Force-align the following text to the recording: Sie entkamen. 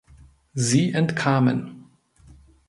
Sie 0.55 0.93
entkamen. 0.93 1.85